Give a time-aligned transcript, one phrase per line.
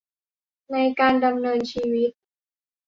[0.71, 2.11] ในการดำเนินชีวิต